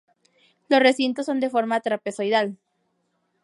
[0.67, 2.57] Los recintos son de forma trapezoidal.